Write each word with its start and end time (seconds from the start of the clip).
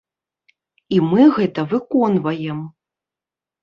І 0.97 1.03
мы 1.11 1.21
гэта 1.37 1.69
выконваем! 1.77 2.67